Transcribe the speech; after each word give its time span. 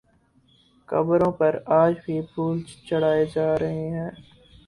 قبروں 0.89 1.31
پر 1.39 1.53
آج 1.73 1.93
بھی 2.05 2.19
پھول 2.31 2.57
چڑھائے 2.87 3.25
جا 3.33 3.47
رہے 3.59 3.87
ہیں 3.89 4.09